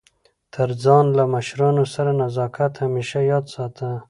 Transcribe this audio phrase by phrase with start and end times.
[0.53, 3.89] تر ځان له مشرانو سره نزاکت همېشه یاد ساته!